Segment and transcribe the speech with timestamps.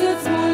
[0.00, 0.47] it's more.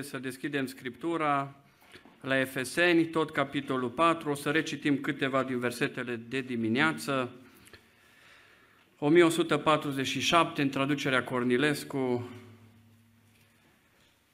[0.00, 1.54] Haideți să deschidem Scriptura
[2.20, 4.30] la Efeseni, tot capitolul 4.
[4.30, 7.30] O să recitim câteva din versetele de dimineață.
[8.98, 12.30] 1147 în traducerea Cornilescu.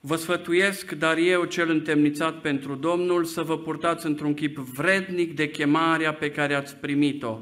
[0.00, 5.50] Vă sfătuiesc, dar eu, cel întemnițat pentru Domnul, să vă purtați într-un chip vrednic de
[5.50, 7.40] chemarea pe care ați primit-o.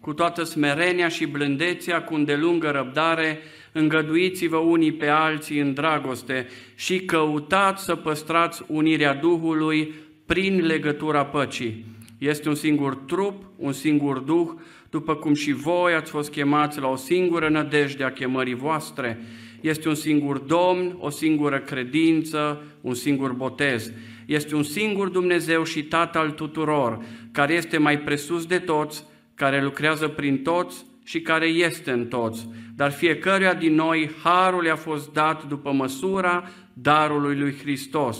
[0.00, 3.38] Cu toată smerenia și blândețea, cu îndelungă răbdare,
[3.72, 9.94] îngăduiți-vă unii pe alții în dragoste și căutați să păstrați unirea Duhului
[10.26, 11.84] prin legătura păcii.
[12.18, 14.48] Este un singur trup, un singur Duh,
[14.90, 19.20] după cum și voi ați fost chemați la o singură nădejde a chemării voastre.
[19.60, 23.92] Este un singur Domn, o singură credință, un singur botez.
[24.26, 29.04] Este un singur Dumnezeu și Tatăl tuturor, care este mai presus de toți,
[29.40, 32.48] care lucrează prin toți și care este în toți.
[32.76, 38.18] Dar fiecăruia din noi harul i-a fost dat după măsura darului lui Hristos.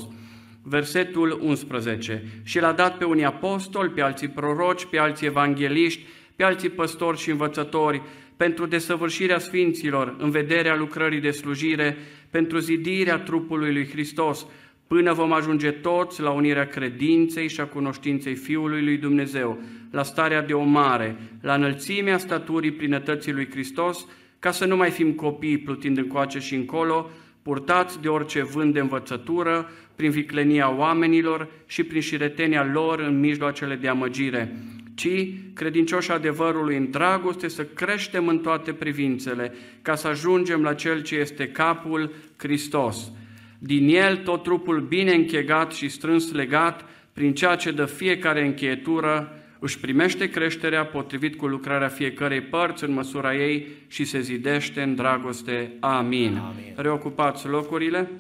[0.63, 2.25] Versetul 11.
[2.43, 6.07] Și l-a dat pe unii apostoli, pe alții proroci, pe alții evangeliști,
[6.37, 8.03] pe alții păstori și învățători,
[8.37, 11.97] pentru desăvârșirea sfinților, în vederea lucrării de slujire,
[12.31, 14.47] pentru zidirea trupului lui Hristos,
[14.95, 19.59] până vom ajunge toți la unirea credinței și a cunoștinței Fiului lui Dumnezeu,
[19.91, 24.07] la starea de omare, la înălțimea staturii plinătății lui Hristos,
[24.39, 27.11] ca să nu mai fim copii plutind încoace și încolo,
[27.43, 33.75] purtați de orice vânt de învățătură, prin viclenia oamenilor și prin șiretenia lor în mijloacele
[33.75, 34.57] de amăgire,
[34.95, 41.03] ci credincioși adevărului în dragoste să creștem în toate privințele, ca să ajungem la Cel
[41.03, 43.13] ce este capul, Hristos.
[43.63, 49.41] Din El tot trupul bine închegat și strâns legat, prin ceea ce dă fiecare încheietură,
[49.59, 54.95] își primește creșterea potrivit cu lucrarea fiecărei părți în măsura ei și se zidește în
[54.95, 55.73] dragoste.
[55.81, 56.37] Amin.
[56.37, 56.73] Amin.
[56.77, 58.11] Reocupați locurile.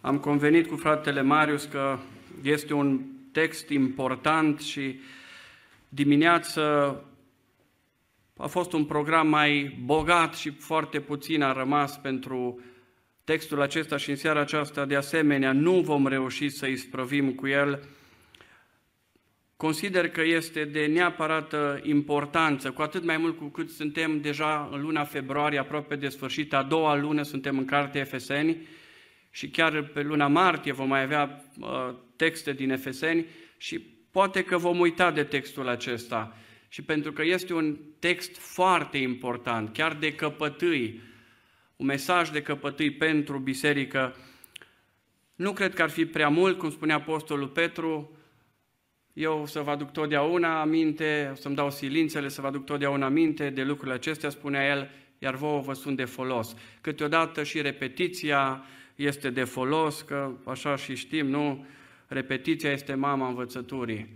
[0.00, 1.98] Am convenit cu fratele Marius că
[2.42, 3.00] este un
[3.32, 5.00] text important și
[5.88, 7.04] dimineață
[8.36, 12.60] a fost un program mai bogat și foarte puțin a rămas pentru
[13.24, 17.88] textul acesta și în seara aceasta de asemenea nu vom reuși să isprăvim cu el.
[19.56, 24.80] Consider că este de neapărată importanță, cu atât mai mult cu cât suntem deja în
[24.80, 28.66] luna februarie, aproape de sfârșit, a doua lună suntem în cartea Efeseni
[29.30, 33.78] și chiar pe luna martie vom mai avea uh, texte din Efeseni și
[34.10, 36.36] poate că vom uita de textul acesta.
[36.68, 41.00] Și pentru că este un text foarte important, chiar de căpătâi,
[41.76, 44.16] un mesaj de căpătâi pentru biserică,
[45.34, 48.16] nu cred că ar fi prea mult, cum spunea Apostolul Petru,
[49.12, 53.06] eu o să vă aduc totdeauna aminte, o să-mi dau silințele să vă aduc totdeauna
[53.06, 56.56] aminte de lucrurile acestea, spunea el, iar vouă vă sunt de folos.
[56.80, 58.64] Câteodată și repetiția
[58.94, 61.66] este de folos, că așa și știm, nu?
[62.06, 64.08] Repetiția este mama învățăturii.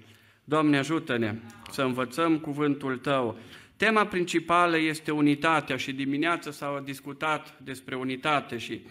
[0.51, 1.35] Doamne, ajută-ne
[1.71, 3.39] să învățăm cuvântul Tău.
[3.77, 8.87] Tema principală este unitatea și dimineața s-a discutat despre unitate și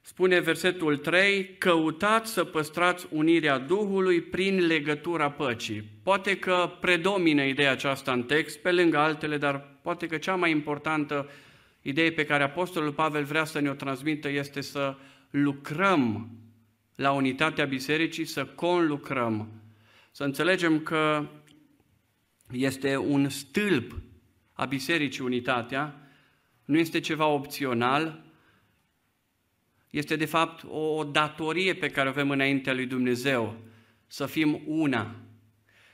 [0.00, 5.84] spune versetul 3, căutați să păstrați unirea Duhului prin legătura păcii.
[6.02, 10.50] Poate că predomină ideea aceasta în text, pe lângă altele, dar poate că cea mai
[10.50, 11.28] importantă
[11.82, 14.96] idee pe care Apostolul Pavel vrea să ne-o transmită este să
[15.30, 16.30] lucrăm
[16.94, 19.48] la unitatea bisericii, să conlucrăm,
[20.16, 21.28] să înțelegem că
[22.52, 23.98] este un stâlp
[24.52, 26.10] a bisericii unitatea,
[26.64, 28.24] nu este ceva opțional,
[29.90, 33.56] este de fapt o datorie pe care o avem înaintea lui Dumnezeu,
[34.06, 35.16] să fim una.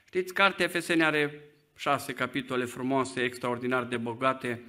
[0.07, 1.45] Știți, cartea Efeseni are
[1.77, 4.65] șase capitole frumoase, extraordinar de bogate,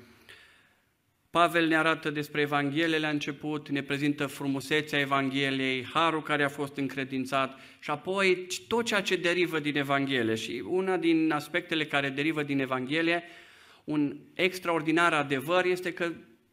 [1.40, 6.78] Pavel ne arată despre Evanghelie la început, ne prezintă frumusețea Evangheliei, harul care a fost
[6.78, 10.36] încredințat și apoi tot ceea ce derivă din Evanghelie.
[10.36, 13.24] Și una din aspectele care derivă din Evanghelie,
[13.84, 16.12] un extraordinar adevăr este că,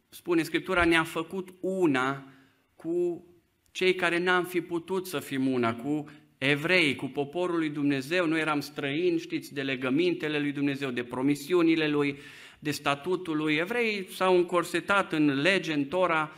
[0.09, 2.33] spune Scriptura, ne-a făcut una
[2.75, 3.25] cu
[3.71, 8.25] cei care n-am fi putut să fim una, cu evrei, cu poporul lui Dumnezeu.
[8.25, 12.17] Noi eram străini, știți, de legămintele lui Dumnezeu, de promisiunile lui,
[12.63, 13.55] de statutul lui.
[13.55, 16.31] Evreii s-au încorsetat în lege, în Tora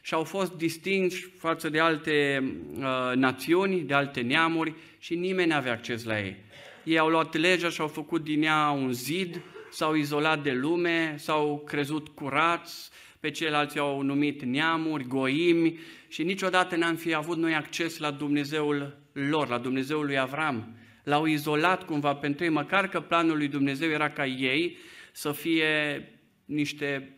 [0.00, 2.44] și au fost distinși față de alte
[2.78, 6.36] uh, națiuni, de alte neamuri și nimeni nu avea acces la ei.
[6.84, 9.40] Ei au luat legea și au făcut din ea un zid,
[9.70, 12.90] s-au izolat de lume, s-au crezut curați,
[13.20, 15.78] pe ceilalți au numit neamuri, goimi
[16.08, 20.76] și niciodată n-am fi avut noi acces la Dumnezeul lor, la Dumnezeul lui Avram.
[21.02, 24.76] L-au izolat cumva pentru ei, măcar că planul lui Dumnezeu era ca ei
[25.16, 26.02] să fie
[26.44, 27.16] niște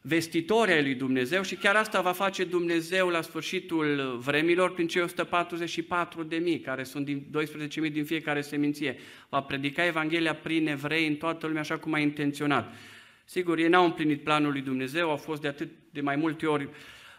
[0.00, 5.02] vestitori ai lui Dumnezeu și chiar asta va face Dumnezeu la sfârșitul vremilor prin cei
[5.02, 8.98] 144 de mii, care sunt din 12 mii din fiecare seminție.
[9.28, 12.74] Va predica Evanghelia prin evrei în toată lumea așa cum a intenționat.
[13.24, 16.68] Sigur, ei n-au împlinit planul lui Dumnezeu, au fost de atât de mai multe ori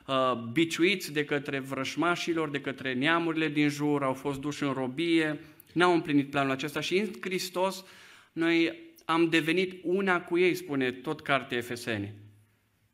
[0.07, 5.39] uh, biciuiți de către vrășmașilor, de către neamurile din jur, au fost duși în robie,
[5.73, 7.85] n-au împlinit planul acesta și în Hristos
[8.31, 12.13] noi am devenit una cu ei, spune tot cartea Efeseni.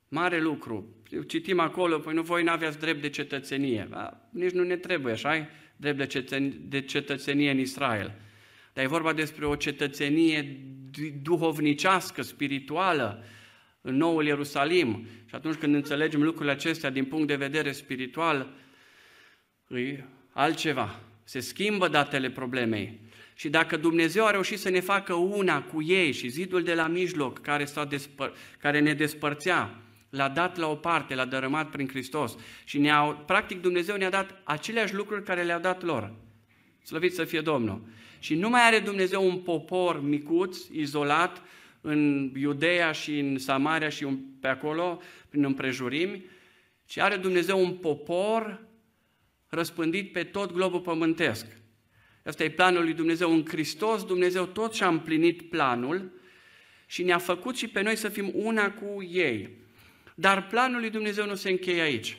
[0.07, 0.95] Mare lucru.
[1.27, 3.87] Citim acolo, păi nu voi nu aveați drept de cetățenie.
[3.89, 4.29] Da?
[4.31, 8.13] Nici nu ne trebuie, așa Drept de, cetățenie, de cetățenie în Israel.
[8.73, 10.59] Dar e vorba despre o cetățenie
[11.21, 13.23] duhovnicească, spirituală,
[13.81, 15.07] în noul Ierusalim.
[15.25, 18.53] Și atunci când înțelegem lucrurile acestea din punct de vedere spiritual,
[19.67, 20.99] e altceva.
[21.23, 22.99] Se schimbă datele problemei.
[23.37, 26.87] Și dacă Dumnezeu a reușit să ne facă una cu ei și zidul de la
[26.87, 31.87] mijloc care, s-a despăr- care ne despărțea, l-a dat la o parte, l-a dărâmat prin
[31.87, 36.13] Hristos și ne-a, practic Dumnezeu ne-a dat aceleași lucruri care le-a dat lor.
[36.83, 37.81] Slăvit să fie Domnul.
[38.19, 41.41] Și nu mai are Dumnezeu un popor micuț, izolat,
[41.81, 44.05] în Iudeea și în Samaria și
[44.39, 46.25] pe acolo, prin împrejurimi,
[46.85, 48.67] ci are Dumnezeu un popor
[49.47, 51.45] răspândit pe tot globul pământesc.
[52.25, 53.33] Asta e planul lui Dumnezeu.
[53.33, 56.11] În Hristos Dumnezeu tot și-a împlinit planul
[56.85, 59.49] și ne-a făcut și pe noi să fim una cu ei.
[60.15, 62.17] Dar planul lui Dumnezeu nu se încheie aici.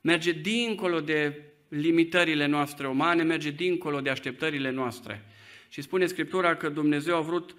[0.00, 5.24] Merge dincolo de limitările noastre umane, merge dincolo de așteptările noastre.
[5.68, 7.56] Și spune Scriptura că Dumnezeu a vrut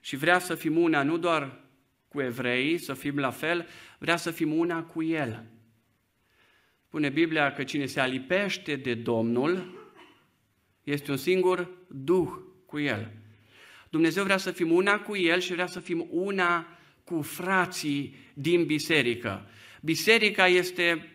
[0.00, 1.60] și vrea să fim una nu doar
[2.08, 3.66] cu evreii, să fim la fel,
[3.98, 5.44] vrea să fim una cu El.
[6.86, 9.79] Spune Biblia că cine se alipește de Domnul
[10.84, 12.28] este un singur Duh
[12.66, 13.12] cu El.
[13.90, 18.64] Dumnezeu vrea să fim una cu El și vrea să fim una cu frații din
[18.64, 19.48] biserică.
[19.80, 21.12] Biserica este,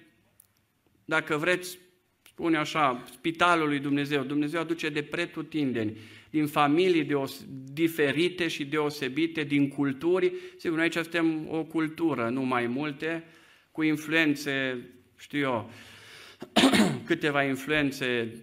[1.05, 1.77] dacă vreți,
[2.21, 4.23] spune așa, spitalul lui Dumnezeu.
[4.23, 5.97] Dumnezeu aduce de pretutindeni,
[6.29, 10.33] din familii deos- diferite și deosebite, din culturi.
[10.57, 13.23] Sigur, aici suntem o cultură, nu mai multe,
[13.71, 14.85] cu influențe,
[15.17, 15.71] știu eu,
[17.09, 18.33] câteva influențe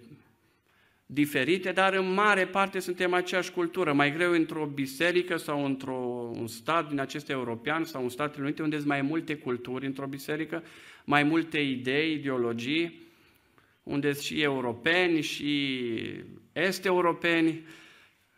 [1.12, 3.92] diferite, dar în mare parte suntem aceeași cultură.
[3.92, 8.76] Mai greu într-o biserică sau într-un stat din acest european sau un Statele Unite, unde
[8.76, 10.62] sunt mai multe culturi într-o biserică,
[11.04, 13.00] mai multe idei, ideologii,
[13.83, 15.71] unde sunt și europeni și
[16.52, 17.66] est-europeni,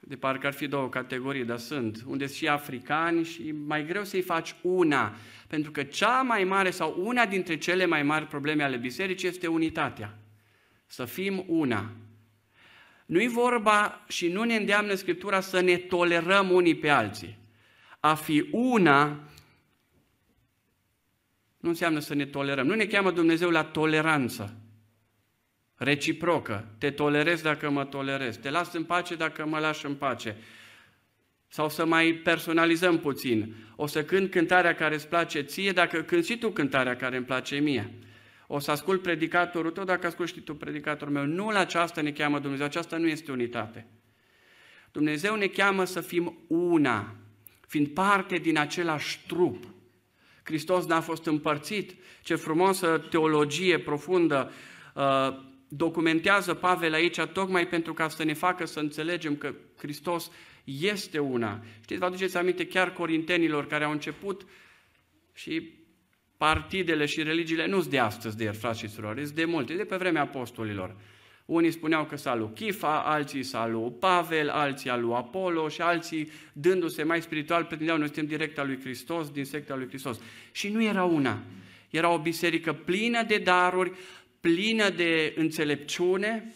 [0.00, 4.04] de parcă ar fi două categorii, dar sunt, unde sunt și africani și mai greu
[4.04, 5.14] să-i faci una,
[5.48, 9.46] pentru că cea mai mare sau una dintre cele mai mari probleme ale bisericii este
[9.46, 10.18] unitatea.
[10.86, 11.92] Să fim una.
[13.06, 17.38] Nu-i vorba și nu ne îndeamnă Scriptura să ne tolerăm unii pe alții.
[18.00, 19.20] A fi una
[21.58, 22.66] nu înseamnă să ne tolerăm.
[22.66, 24.56] Nu ne cheamă Dumnezeu la toleranță
[25.74, 26.68] reciprocă.
[26.78, 28.36] Te tolerez dacă mă tolerez.
[28.36, 30.36] Te las în pace dacă mă lași în pace.
[31.48, 33.54] Sau să mai personalizăm puțin.
[33.76, 37.26] O să cânt cântarea care îți place ție dacă cânti și tu cântarea care îmi
[37.26, 37.94] place mie.
[38.46, 41.24] O să ascult predicatorul tău dacă ascult și tu predicatorul meu.
[41.24, 43.86] Nu la aceasta ne cheamă Dumnezeu, aceasta nu este unitate.
[44.92, 47.16] Dumnezeu ne cheamă să fim una,
[47.66, 49.64] fiind parte din același trup.
[50.42, 51.94] Hristos n-a fost împărțit.
[52.22, 54.52] Ce frumoasă teologie profundă
[54.94, 55.28] uh,
[55.68, 60.30] documentează Pavel aici tocmai pentru ca să ne facă să înțelegem că Hristos
[60.64, 61.64] este una.
[61.82, 64.46] Știți, vă aduceți aminte chiar corintenilor care au început
[65.32, 65.72] și
[66.36, 69.74] partidele și religiile nu sunt de astăzi de el, frați și surori, sunt de multe,
[69.74, 70.96] de pe vremea apostolilor.
[71.44, 75.80] Unii spuneau că s-a lui Chifa, alții s-a lui Pavel, alții a lui Apollo și
[75.80, 80.20] alții, dându-se mai spiritual, pretindeau noi suntem direct al lui Hristos, din secta lui Hristos.
[80.52, 81.42] Și nu era una.
[81.90, 83.92] Era o biserică plină de daruri,
[84.40, 86.54] plină de înțelepciune,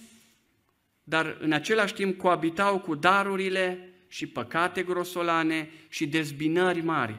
[1.02, 7.18] dar în același timp coabitau cu darurile și păcate grosolane și dezbinări mari.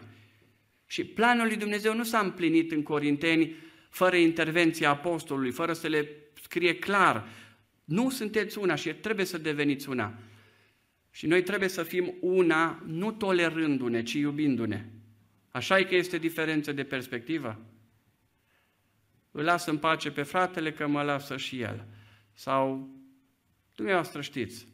[0.90, 3.56] Și planul lui Dumnezeu nu s-a împlinit în Corinteni
[3.90, 6.10] fără intervenția apostolului, fără să le
[6.42, 7.28] scrie clar.
[7.84, 10.20] Nu sunteți una și trebuie să deveniți una.
[11.12, 14.86] Și noi trebuie să fim una, nu tolerându-ne, ci iubindu-ne.
[15.50, 17.70] Așa e că este diferență de perspectivă
[19.32, 21.86] îl las în pace pe fratele că mă lasă și el.
[22.34, 22.90] Sau,
[23.76, 24.68] dumneavoastră știți,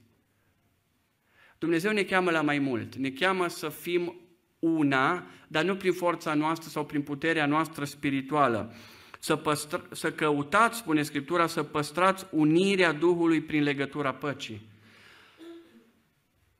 [1.57, 4.19] Dumnezeu ne cheamă la mai mult, ne cheamă să fim
[4.65, 8.73] una, dar nu prin forța noastră sau prin puterea noastră spirituală.
[9.19, 14.61] Să, păstra, să căutați, spune Scriptura, să păstrați unirea Duhului prin legătura păcii.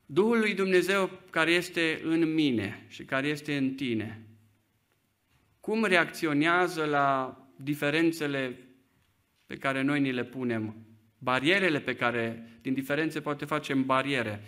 [0.06, 4.26] Duhul lui Dumnezeu care este în mine și care este în tine,
[5.60, 8.58] cum reacționează la diferențele
[9.46, 10.76] pe care noi ni le punem,
[11.18, 14.42] barierele pe care, din diferențe poate facem bariere,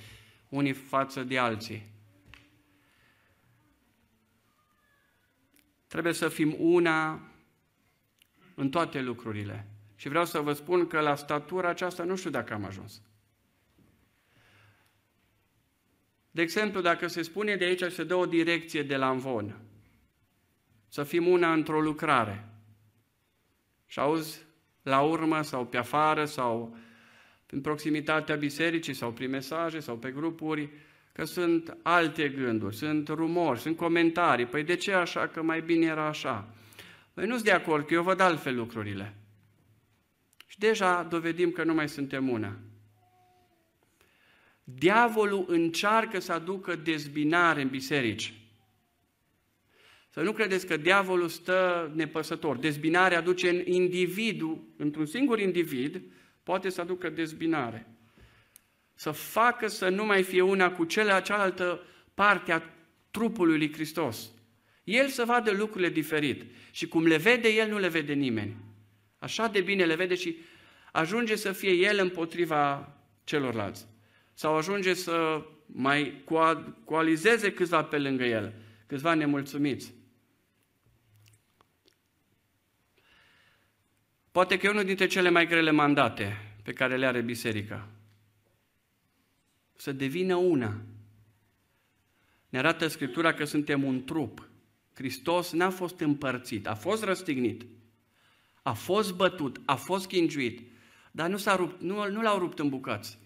[0.49, 1.98] unii față de alții.
[5.89, 7.21] Trebuie să fim una
[8.55, 9.67] în toate lucrurile.
[9.97, 13.03] Și vreau să vă spun că la statura aceasta nu știu dacă am ajuns.
[16.31, 19.61] De exemplu, dacă se spune de aici, se dă o direcție de la învon,
[20.89, 22.49] să fim una într-o lucrare,
[23.87, 24.47] și auzi
[24.83, 26.77] la urmă sau pe afară sau
[27.47, 30.71] în proximitatea bisericii sau prin mesaje sau pe grupuri
[31.19, 34.47] că sunt alte gânduri, sunt rumori, sunt comentarii.
[34.47, 36.55] Păi de ce așa, că mai bine era așa?
[37.15, 39.15] Păi nu sunt de acord, că eu văd altfel lucrurile.
[40.47, 42.57] Și deja dovedim că nu mai suntem una.
[44.65, 48.35] Diavolul încearcă să aducă dezbinare în biserici.
[50.11, 52.57] Să nu credeți că diavolul stă nepăsător.
[52.57, 56.03] Dezbinarea aduce în individul, într-un singur individ,
[56.43, 57.98] poate să aducă dezbinare.
[58.99, 61.83] Să facă să nu mai fie una cu cele, cealaltă
[62.15, 62.63] parte a
[63.11, 64.31] trupului lui Hristos.
[64.85, 66.45] El să vadă lucrurile diferit.
[66.71, 68.57] Și cum le vede el, nu le vede nimeni.
[69.19, 70.37] Așa de bine le vede și
[70.93, 72.93] ajunge să fie el împotriva
[73.25, 73.87] celorlalți.
[74.35, 76.25] Sau ajunge să mai
[76.85, 78.53] coalizeze câțiva pe lângă el,
[78.87, 79.95] câțiva nemulțumiți.
[84.31, 87.89] Poate că e unul dintre cele mai grele mandate pe care le are biserica.
[89.81, 90.81] Să devină una.
[92.49, 94.49] Ne arată Scriptura că suntem un trup.
[94.95, 97.67] Hristos n-a fost împărțit, a fost răstignit,
[98.63, 100.71] a fost bătut, a fost chingiuit,
[101.11, 103.19] dar nu, s-a rupt, nu, nu l-au rupt în bucăți.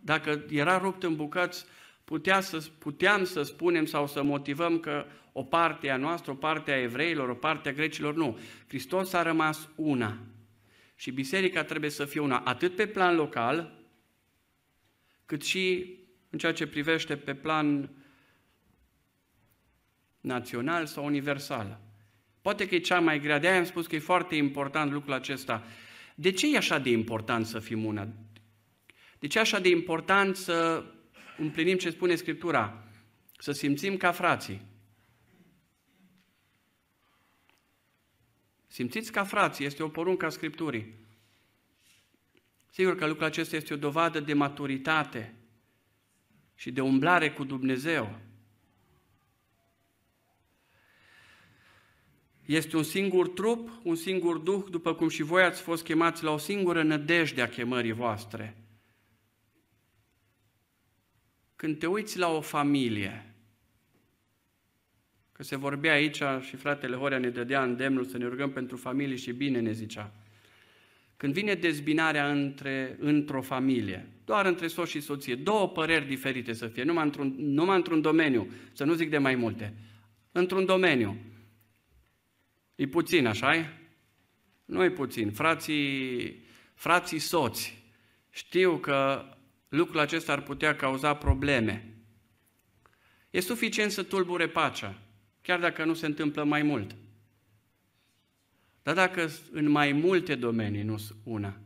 [0.00, 1.64] Dacă era rupt în bucăți,
[2.04, 6.72] putea să, puteam să spunem sau să motivăm că o parte a noastră, o parte
[6.72, 8.38] a evreilor, o parte a grecilor, nu.
[8.66, 10.18] Hristos a rămas una.
[10.94, 13.81] Și biserica trebuie să fie una, atât pe plan local,
[15.32, 15.96] cât și
[16.30, 17.90] în ceea ce privește pe plan
[20.20, 21.80] național sau universal.
[22.42, 25.64] Poate că e cea mai grea, de-aia am spus că e foarte important lucrul acesta.
[26.14, 28.08] De ce e așa de important să fim una?
[29.18, 30.84] De ce e așa de important să
[31.38, 32.88] împlinim ce spune Scriptura?
[33.38, 34.62] Să simțim ca frații.
[38.66, 40.94] Simțiți ca frații, este o poruncă a Scripturii.
[42.74, 45.34] Sigur că lucrul acesta este o dovadă de maturitate
[46.54, 48.18] și de umblare cu Dumnezeu.
[52.44, 56.30] Este un singur trup, un singur duh, după cum și voi ați fost chemați la
[56.30, 58.56] o singură nădejde a chemării voastre.
[61.56, 63.34] Când te uiți la o familie,
[65.32, 69.16] că se vorbea aici și fratele Horea ne dădea îndemnul să ne rugăm pentru familie
[69.16, 70.12] și bine ne zicea.
[71.22, 76.66] Când vine dezbinarea între, într-o familie, doar între soț și soție, două păreri diferite să
[76.66, 79.74] fie, numai într-un, numai într-un domeniu, să nu zic de mai multe,
[80.32, 81.16] într-un domeniu,
[82.74, 83.66] E puțin, așa -i?
[84.64, 85.30] Nu e puțin.
[85.30, 87.82] Frații, frații soți
[88.30, 89.24] știu că
[89.68, 91.94] lucrul acesta ar putea cauza probleme.
[93.30, 94.98] E suficient să tulbure pacea,
[95.42, 96.96] chiar dacă nu se întâmplă mai mult.
[98.82, 101.60] Dar dacă în mai multe domenii, nu una.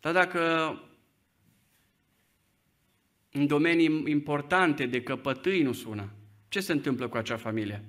[0.00, 0.74] Dar dacă
[3.32, 6.12] în domenii importante de căpătâi nu sună,
[6.48, 7.84] ce se întâmplă cu acea familie?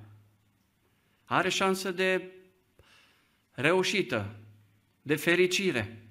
[1.25, 2.31] Are șansă de
[3.51, 4.35] reușită,
[5.01, 6.05] de fericire.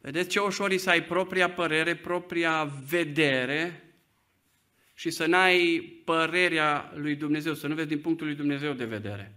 [0.00, 3.85] Vedeți ce ușor e să ai propria părere, propria vedere
[4.98, 9.34] și să n-ai părerea lui Dumnezeu, să nu vezi din punctul lui Dumnezeu de vedere.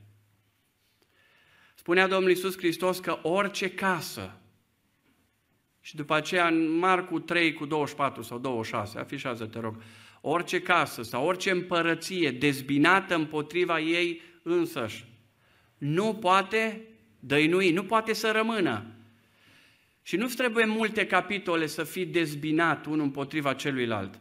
[1.76, 4.40] Spunea Domnul Iisus Hristos că orice casă,
[5.82, 9.82] și după aceea în Marcu 3 cu 24 sau 26, afișează, te rog,
[10.22, 15.06] orice casă sau orice împărăție dezbinată împotriva ei însăși,
[15.78, 16.82] nu poate
[17.20, 18.86] dăinui, nu poate să rămână.
[20.02, 24.20] Și nu trebuie multe capitole să fii dezbinat unul împotriva celuilalt.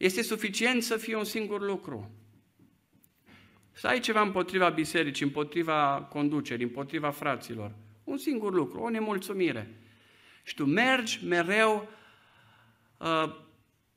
[0.00, 2.10] Este suficient să fie un singur lucru.
[3.72, 7.72] Să ai ceva împotriva bisericii, împotriva conducerii, împotriva fraților.
[8.04, 9.70] Un singur lucru, o nemulțumire.
[10.42, 11.88] Și tu mergi mereu
[12.98, 13.34] uh,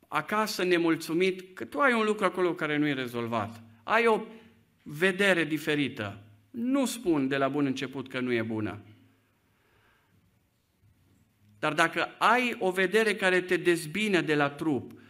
[0.08, 3.62] acasă nemulțumit, că tu ai un lucru acolo care nu e rezolvat.
[3.84, 4.22] Ai o
[4.84, 6.24] vedere diferită.
[6.50, 8.80] Nu spun de la bun început că nu e bună.
[11.60, 15.02] Dar dacă ai o vedere care te dezbine de la trup,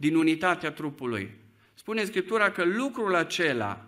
[0.00, 1.36] din unitatea trupului,
[1.74, 3.84] spune Scriptura că lucrul acela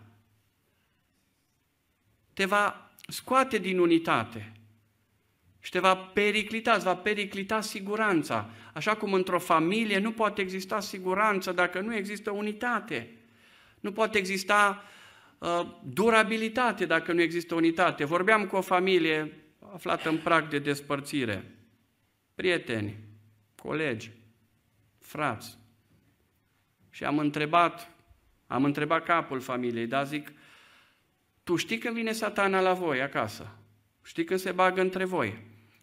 [2.33, 4.53] te va scoate din unitate
[5.61, 8.51] și te va periclita, îți va periclita siguranța.
[8.75, 13.11] Așa cum într-o familie nu poate exista siguranță dacă nu există unitate.
[13.81, 14.85] Nu poate exista
[15.39, 18.05] uh, durabilitate dacă nu există unitate.
[18.05, 19.33] Vorbeam cu o familie
[19.73, 21.55] aflată în prag de despărțire.
[22.35, 22.99] Prieteni,
[23.55, 24.11] colegi,
[24.99, 25.60] frați.
[27.01, 27.91] Și am întrebat,
[28.47, 30.33] am întrebat capul familiei, dar zic,
[31.45, 33.57] tu știi când vine satana la voi acasă?
[34.05, 35.39] Știi când se bagă între voi?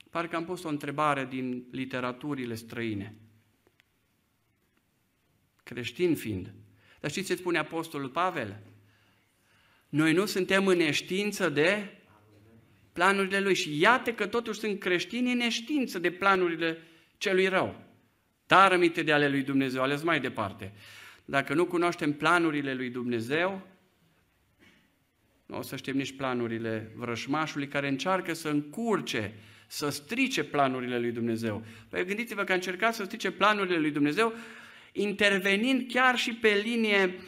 [0.09, 3.15] Parcă am pus o întrebare din literaturile străine.
[5.63, 6.53] Creștin fiind.
[6.99, 8.63] Dar știți ce spune Apostolul Pavel?
[9.89, 11.97] Noi nu suntem în neștiință de
[12.93, 13.55] planurile lui.
[13.55, 16.77] Și iată că totuși sunt creștini în neștiință de planurile
[17.17, 17.85] celui rău.
[18.45, 20.73] tarămite de ale lui Dumnezeu, ales mai departe.
[21.29, 23.67] Dacă nu cunoaștem planurile lui Dumnezeu,
[25.45, 29.33] nu o să știm nici planurile vrășmașului care încearcă să încurce,
[29.67, 31.65] să strice planurile lui Dumnezeu.
[31.89, 34.33] Păi gândiți-vă că a încercat să strice planurile lui Dumnezeu,
[34.91, 37.19] intervenind chiar și pe linie,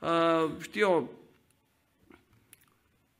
[0.00, 1.18] uh, știu eu,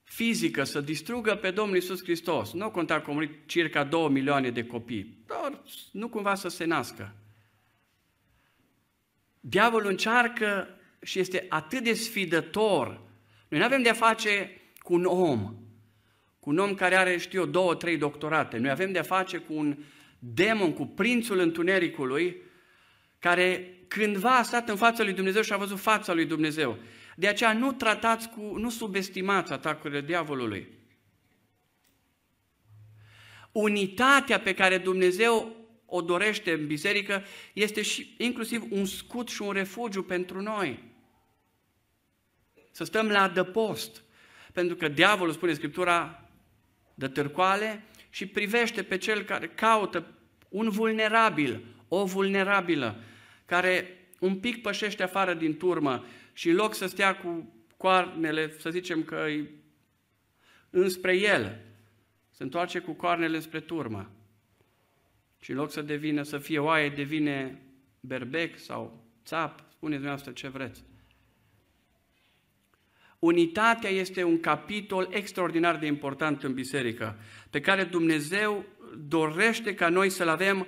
[0.02, 2.52] fizică, să distrugă pe Domnul Isus Hristos.
[2.52, 6.64] Nu conta că au murit circa 2 milioane de copii, doar nu cumva să se
[6.64, 7.14] nască.
[9.44, 10.68] Diavolul încearcă
[11.02, 12.86] și este atât de sfidător.
[13.48, 15.54] Noi nu avem de-a face cu un om,
[16.40, 18.58] cu un om care are, știu eu, două, trei doctorate.
[18.58, 19.76] Noi avem de-a face cu un
[20.18, 22.36] demon, cu prințul întunericului,
[23.18, 26.78] care cândva a stat în fața lui Dumnezeu și a văzut fața lui Dumnezeu.
[27.16, 30.68] De aceea nu tratați cu, nu subestimați atacurile diavolului.
[33.52, 35.61] Unitatea pe care Dumnezeu
[35.94, 40.82] o dorește în biserică este și inclusiv un scut și un refugiu pentru noi.
[42.70, 44.02] Să stăm la adăpost.
[44.52, 46.28] Pentru că diavolul, spune Scriptura,
[46.94, 50.06] de târcoale și privește pe cel care caută
[50.48, 53.00] un vulnerabil, o vulnerabilă,
[53.44, 58.70] care un pic pășește afară din turmă și în loc să stea cu coarnele, să
[58.70, 59.50] zicem că e
[60.70, 61.60] înspre el,
[62.30, 64.10] se întoarce cu coarnele spre turmă.
[65.42, 67.62] Și în loc să devină, să fie oaie, devine
[68.00, 70.84] berbec sau țap, spuneți dumneavoastră ce vreți.
[73.18, 77.18] Unitatea este un capitol extraordinar de important în biserică,
[77.50, 78.64] pe care Dumnezeu
[79.08, 80.66] dorește ca noi să-l avem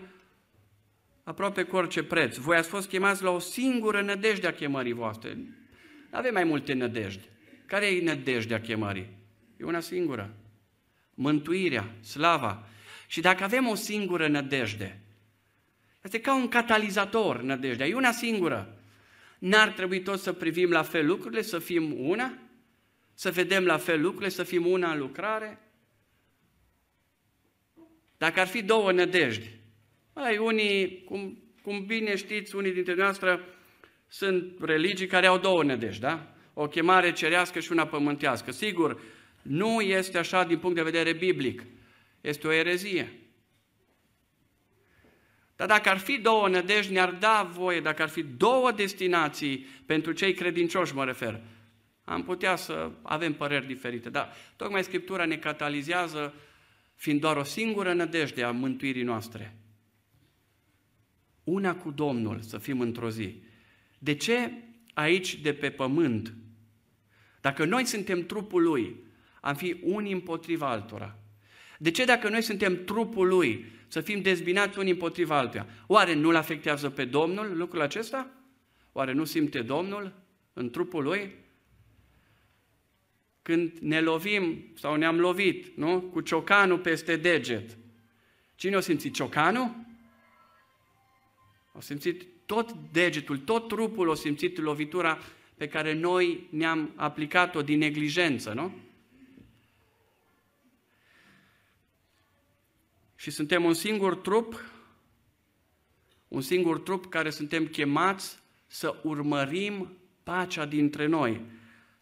[1.25, 2.37] aproape cu orice preț.
[2.37, 5.35] Voi ați fost chemați la o singură nădejde a chemării voastre.
[5.35, 7.29] Nu avem mai multe nădejde.
[7.67, 9.17] Care e nădejdea chemării?
[9.57, 10.35] E una singură.
[11.15, 12.69] Mântuirea, slava.
[13.15, 15.01] Și dacă avem o singură nădejde,
[16.03, 18.79] este ca un catalizator nădejdea, e una singură.
[19.39, 22.39] N-ar trebui tot să privim la fel lucrurile, să fim una?
[23.15, 25.59] Să vedem la fel lucrurile, să fim una în lucrare?
[28.17, 29.51] Dacă ar fi două nădejdi,
[30.13, 33.41] ai unii, cum, cum bine știți, unii dintre noastre
[34.09, 36.35] sunt religii care au două nădejdi, da?
[36.55, 38.51] O chemare cerească și una pământească.
[38.51, 39.01] Sigur,
[39.43, 41.63] nu este așa din punct de vedere biblic.
[42.25, 43.13] Este o erezie.
[45.57, 50.13] Dar dacă ar fi două nădejdi, ne-ar da voie, dacă ar fi două destinații pentru
[50.13, 51.41] cei credincioși, mă refer,
[52.05, 54.11] am putea să avem păreri diferite.
[54.11, 56.35] Dar tocmai Scriptura ne catalizează
[56.95, 59.57] fiind doar o singură nădejde a mântuirii noastre.
[61.43, 63.43] Una cu Domnul, să fim într-o zi.
[63.99, 64.53] De ce
[64.95, 66.35] aici de pe pământ?
[67.41, 68.97] Dacă noi suntem trupul Lui,
[69.41, 71.19] am fi unii împotriva altora.
[71.85, 75.67] De ce dacă noi suntem trupul Lui, să fim dezbinați unii împotriva altuia?
[75.87, 78.31] Oare nu-L afectează pe Domnul lucrul acesta?
[78.93, 80.13] Oare nu simte Domnul
[80.53, 81.35] în trupul Lui?
[83.43, 86.01] Când ne lovim sau ne-am lovit, nu?
[86.01, 87.77] Cu ciocanul peste deget.
[88.55, 89.15] Cine o simțit?
[89.15, 89.75] Ciocanul?
[91.73, 95.19] O simțit tot degetul, tot trupul o simțit lovitura
[95.57, 98.73] pe care noi ne-am aplicat-o din neglijență, nu?
[103.25, 104.65] Și suntem un singur trup,
[106.29, 111.41] un singur trup care suntem chemați să urmărim pacea dintre noi.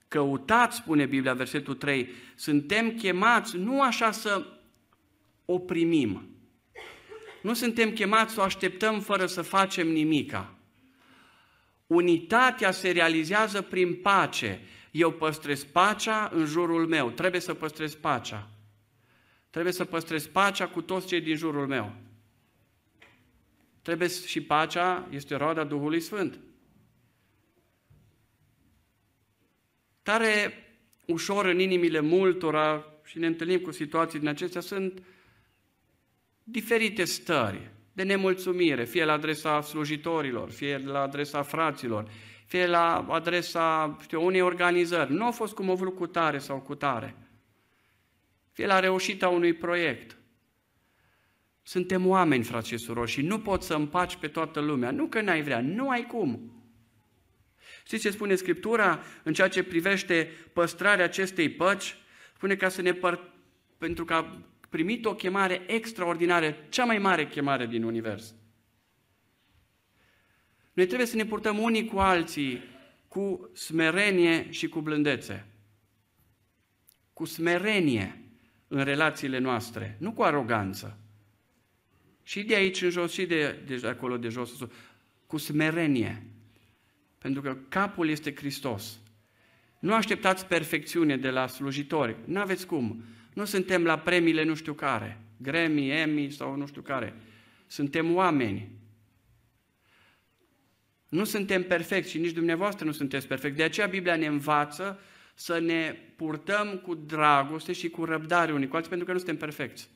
[0.08, 4.46] Căutați, spune Biblia, versetul 3, suntem chemați nu așa să
[5.44, 6.28] o primim,
[7.42, 10.54] nu suntem chemați să o așteptăm fără să facem nimica.
[11.86, 14.60] Unitatea se realizează prin pace.
[14.90, 17.10] Eu păstrez pacea în jurul meu.
[17.10, 18.51] Trebuie să păstrez pacea.
[19.52, 21.92] Trebuie să păstrez pacea cu toți cei din jurul meu.
[23.82, 26.38] Trebuie și pacea este roada Duhului Sfânt.
[30.02, 30.52] Tare
[31.06, 35.02] ușor în inimile multora și ne întâlnim cu situații din acestea sunt
[36.44, 42.10] diferite stări de nemulțumire, fie la adresa slujitorilor, fie la adresa fraților,
[42.46, 45.12] fie la adresa știu, unei organizări.
[45.12, 47.16] Nu a fost cum o vrut cu tare sau cu tare.
[48.52, 50.16] Fie la reușita unui proiect.
[51.62, 54.90] Suntem oameni, frați și surori, și nu poți să împaci pe toată lumea.
[54.90, 56.56] Nu că n-ai vrea, nu ai cum.
[57.84, 61.96] Știți ce spune Scriptura în ceea ce privește păstrarea acestei păci?
[62.34, 63.32] Spune ca să ne păr...
[63.78, 68.34] pentru ca primit o chemare extraordinară, cea mai mare chemare din univers.
[70.72, 72.62] Noi trebuie să ne purtăm unii cu alții
[73.08, 75.46] cu smerenie și cu blândețe.
[77.12, 78.21] Cu smerenie
[78.74, 80.98] în relațiile noastre, nu cu aroganță.
[82.22, 84.50] Și de aici în jos și de, de acolo de jos,
[85.26, 86.26] cu smerenie.
[87.18, 88.98] Pentru că capul este Hristos.
[89.78, 92.16] Nu așteptați perfecțiune de la slujitori.
[92.24, 93.04] Nu aveți cum.
[93.34, 95.20] Nu suntem la premiile nu știu care.
[95.36, 97.14] Grammy, Emmy sau nu știu care.
[97.66, 98.68] Suntem oameni.
[101.08, 103.56] Nu suntem perfecti și nici dumneavoastră nu sunteți perfecti.
[103.56, 105.00] De aceea Biblia ne învață
[105.42, 109.36] să ne purtăm cu dragoste și cu răbdare unii cu alții, pentru că nu suntem
[109.36, 109.88] perfecți.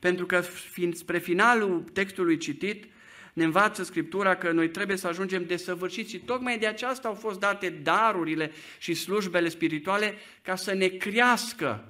[0.00, 2.84] Pentru că fiind spre finalul textului citit,
[3.32, 7.40] ne învață Scriptura că noi trebuie să ajungem desăvârșiți și tocmai de aceasta au fost
[7.40, 11.84] date darurile și slujbele spirituale ca să ne crească.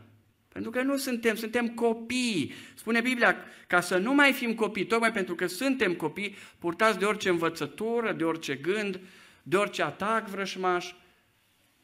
[0.49, 2.53] Pentru că nu suntem, suntem copii.
[2.75, 3.37] Spune Biblia,
[3.67, 8.13] ca să nu mai fim copii, tocmai pentru că suntem copii, purtați de orice învățătură,
[8.13, 9.01] de orice gând,
[9.43, 10.93] de orice atac vrășmaș,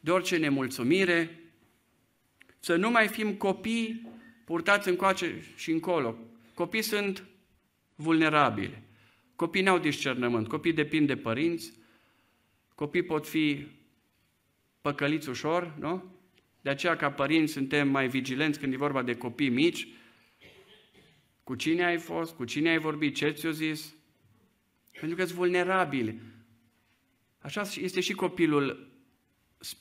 [0.06, 1.40] de orice nemulțumire,
[2.58, 4.12] să nu mai fim copii
[4.44, 6.16] purtați încoace și încolo.
[6.54, 7.24] Copii sunt
[7.94, 8.82] vulnerabili.
[9.36, 11.72] Copii n-au discernământ, copii depind de părinți,
[12.74, 13.66] copii pot fi
[14.80, 16.04] păcăliți ușor, nu?
[16.60, 19.88] De aceea, ca părinți, suntem mai vigilenți când e vorba de copii mici.
[21.44, 22.34] Cu cine ai fost?
[22.34, 23.14] Cu cine ai vorbit?
[23.14, 23.94] Ce ți-o zis?
[25.00, 26.20] Pentru că sunt vulnerabili.
[27.38, 28.94] Așa este și copilul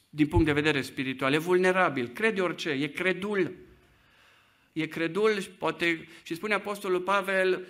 [0.09, 1.33] din punct de vedere spiritual.
[1.33, 3.51] E vulnerabil, crede orice, e credul.
[4.73, 7.67] E credul, poate, și spune Apostolul Pavel,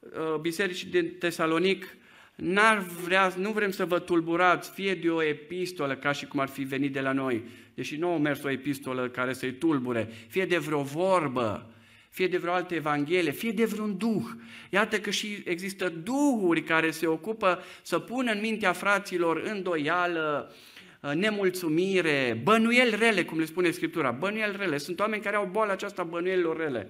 [0.00, 1.96] uh, bisericii din Tesalonic,
[2.34, 6.48] N-ar vrea, nu vrem să vă tulburați, fie de o epistolă, ca și cum ar
[6.48, 7.44] fi venit de la noi,
[7.74, 11.74] deși nu a mers o epistolă care să-i tulbure, fie de vreo vorbă,
[12.10, 14.24] fie de vreo altă evanghelie, fie de vreun duh.
[14.70, 20.54] Iată că și există duhuri care se ocupă să pună în mintea fraților îndoială, Uh,
[21.00, 24.78] nemulțumire, bănuieli rele, cum le spune Scriptura, bănuieli rele.
[24.78, 26.88] Sunt oameni care au boala aceasta bănuielilor rele.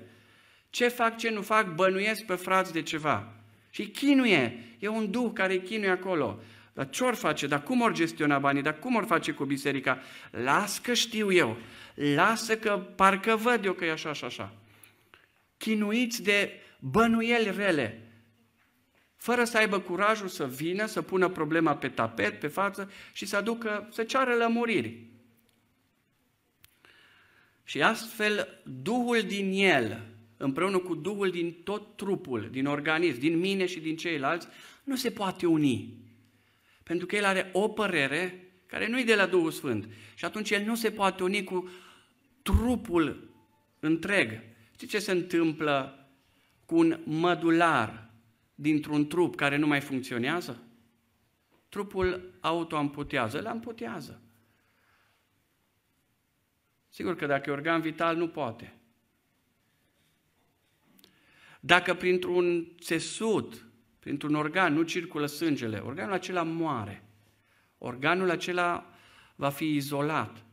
[0.71, 3.33] Ce fac, ce nu fac, bănuiesc pe frați de ceva.
[3.71, 6.41] Și chinuie, e un duh care chinuie acolo.
[6.73, 7.47] Dar ce or face?
[7.47, 8.63] Dar cum or gestiona banii?
[8.63, 9.99] Dar cum or face cu biserica?
[10.31, 11.57] Las că știu eu.
[11.95, 14.55] Lasă că parcă văd eu că e așa și așa.
[15.57, 18.08] Chinuiți de bănuieli rele
[19.19, 23.37] fără să aibă curajul să vină, să pună problema pe tapet, pe față și să
[23.37, 25.07] aducă, să ceară lămuriri.
[27.65, 33.67] Și astfel, Duhul din el, împreună cu Duhul din tot trupul, din organism, din mine
[33.67, 34.49] și din ceilalți,
[34.85, 35.95] nu se poate uni.
[36.83, 39.89] Pentru că el are o părere care nu e de la Duhul Sfânt.
[40.15, 41.71] Și atunci el nu se poate uni cu
[42.43, 43.31] trupul
[43.81, 44.43] întreg.
[44.75, 46.09] Știți ce se întâmplă
[46.65, 48.08] cu un mădular
[48.61, 50.63] dintr-un trup care nu mai funcționează?
[51.69, 54.21] Trupul autoamputează, îl amputează.
[56.89, 58.75] Sigur că dacă e organ vital, nu poate.
[61.61, 63.67] Dacă printr-un țesut,
[63.99, 67.05] printr-un organ nu circulă sângele, organul acela moare.
[67.79, 68.95] Organul acela
[69.35, 70.45] va fi izolat.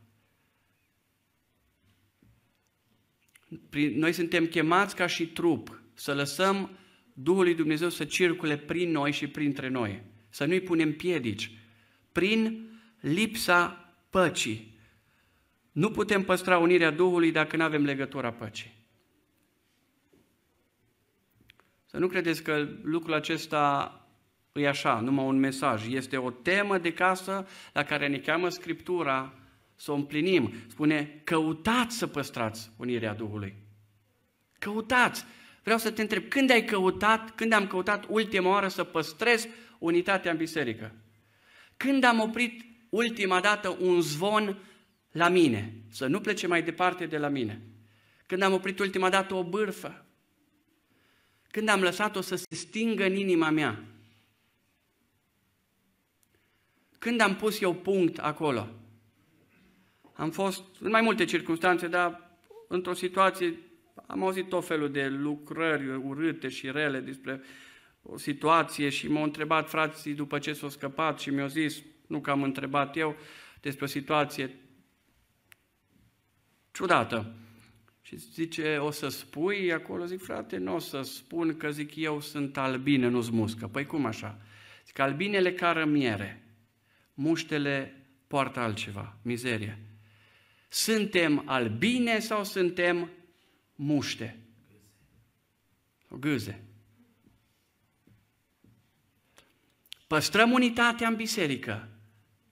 [3.72, 6.70] Noi suntem chemați ca și trup să lăsăm
[7.18, 10.02] Duhul lui Dumnezeu să circule prin noi și printre noi.
[10.28, 11.50] Să nu-i punem piedici.
[12.12, 12.68] Prin
[13.00, 14.78] lipsa păcii.
[15.72, 18.74] Nu putem păstra unirea Duhului dacă nu avem legătura păcii.
[21.86, 23.90] Să nu credeți că lucrul acesta
[24.52, 25.88] e așa, numai un mesaj.
[25.88, 29.34] Este o temă de casă la care ne cheamă Scriptura
[29.74, 30.52] să o împlinim.
[30.66, 33.54] Spune, căutați să păstrați unirea Duhului.
[34.58, 35.24] Căutați!
[35.66, 39.48] Vreau să te întreb, când ai căutat, când am căutat ultima oară să păstrez
[39.78, 40.94] unitatea în biserică?
[41.76, 44.58] Când am oprit ultima dată un zvon
[45.10, 47.62] la mine, să nu plece mai departe de la mine?
[48.26, 50.06] Când am oprit ultima dată o bârfă?
[51.50, 53.84] Când am lăsat-o să se stingă în inima mea?
[56.98, 58.68] Când am pus eu punct acolo?
[60.12, 63.58] Am fost în mai multe circunstanțe, dar într-o situație
[64.06, 67.40] am auzit tot felul de lucrări urâte și rele despre
[68.02, 72.30] o situație și m-au întrebat frații după ce s-au scăpat și mi-au zis, nu că
[72.30, 73.16] am întrebat eu,
[73.60, 74.54] despre o situație
[76.72, 77.34] ciudată.
[78.02, 80.04] Și zice, o să spui acolo?
[80.04, 83.66] Zic, frate, nu o să spun că zic eu sunt albine, nu-s muscă.
[83.66, 84.38] Păi cum așa?
[84.86, 86.42] Zic, albinele cară miere,
[87.14, 89.78] muștele poartă altceva, mizerie.
[90.68, 93.10] Suntem albine sau suntem
[93.76, 94.38] muște.
[96.08, 96.60] O gâze.
[100.06, 101.88] Păstrăm unitatea în biserică.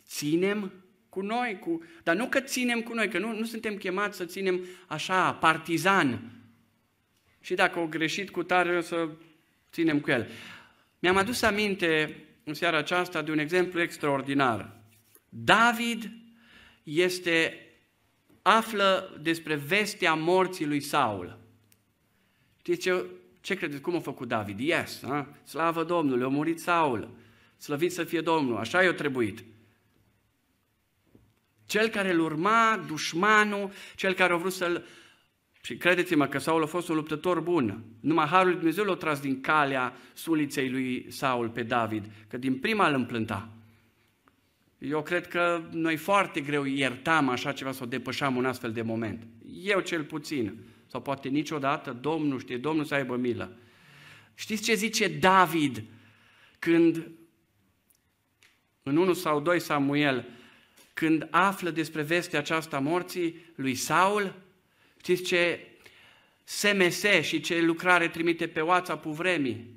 [0.07, 0.73] Ținem
[1.09, 1.83] cu noi, cu...
[2.03, 6.33] dar nu că ținem cu noi, că nu, nu suntem chemați să ținem așa, partizan.
[7.41, 9.09] Și dacă o greșit cu tare, o să
[9.73, 10.29] ținem cu el.
[10.99, 14.77] Mi-am adus aminte în seara aceasta de un exemplu extraordinar.
[15.29, 16.11] David
[16.83, 17.64] este,
[18.47, 21.39] află despre vestea morții lui Saul.
[22.59, 23.05] Știți ce,
[23.41, 23.81] ce credeți?
[23.81, 24.59] Cum a făcut David?
[24.59, 25.29] Yes, ha?
[25.45, 27.11] slavă Domnului, a murit Saul.
[27.57, 29.45] Slăvit să fie Domnul, așa i-a trebuit.
[31.67, 34.85] Cel care îl urma, dușmanul, cel care a vrut să-l...
[35.63, 37.85] Și credeți-mă că Saul a fost un luptător bun.
[38.01, 42.59] Numai Harul lui Dumnezeu l-a tras din calea suliței lui Saul pe David, că din
[42.59, 43.49] prima îl împlânta.
[44.89, 49.27] Eu cred că noi foarte greu iertam așa ceva sau depășam un astfel de moment.
[49.63, 53.57] Eu cel puțin, sau poate niciodată, Domnul știe, Domnul să aibă milă.
[54.35, 55.83] Știți ce zice David
[56.59, 57.11] când
[58.83, 60.29] în 1 sau 2 Samuel,
[60.95, 64.35] când află despre vestea aceasta morții lui Saul,
[65.01, 65.69] știți ce
[66.45, 69.75] SMS și ce lucrare trimite pe WhatsApp-ul vremii?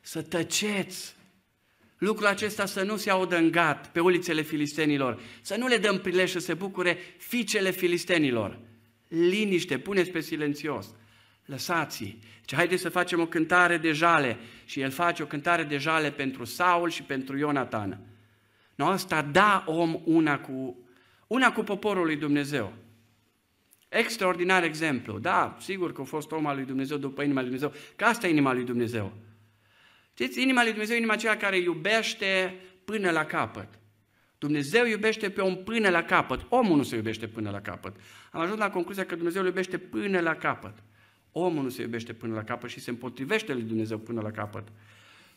[0.00, 1.15] Să tăceți!
[1.98, 5.98] Lucrul acesta să nu se audă în gat pe ulițele filistenilor, să nu le dăm
[5.98, 8.58] prilej să se bucure fiicele filistenilor.
[9.08, 10.94] Liniște, puneți pe silențios.
[11.44, 12.18] Lăsați-i.
[12.44, 14.38] Ce haideți să facem o cântare de jale.
[14.64, 18.00] Și el face o cântare de jale pentru Saul și pentru Ionatan.
[18.74, 20.78] Nu, asta da om una cu,
[21.26, 22.72] una cu poporul lui Dumnezeu.
[23.88, 25.18] Extraordinar exemplu.
[25.18, 28.26] Da, sigur că a fost om al lui Dumnezeu după inima lui Dumnezeu, că asta
[28.26, 29.12] e inima lui Dumnezeu.
[30.18, 33.68] Știți, inima lui Dumnezeu e inima aceea care iubește până la capăt.
[34.38, 36.46] Dumnezeu iubește pe om până la capăt.
[36.48, 37.96] Omul nu se iubește până la capăt.
[38.32, 40.82] Am ajuns la concluzia că Dumnezeu îl iubește până la capăt.
[41.32, 44.68] Omul nu se iubește până la capăt și se împotrivește lui Dumnezeu până la capăt.